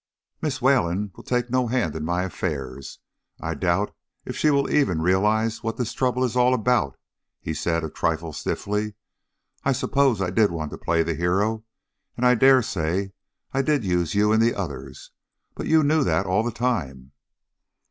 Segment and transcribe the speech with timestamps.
[0.41, 2.97] "Miss Wayland will take no hand in my affairs.
[3.39, 3.93] I doubt
[4.25, 6.97] if she will even realize what this trouble is all about,"
[7.39, 8.95] he said, a trifle stiffly.
[9.63, 11.65] "I suppose I did want to play the hero,
[12.17, 13.11] and I dare say
[13.53, 15.11] I did use you and the others,
[15.53, 17.11] but you knew that all the time."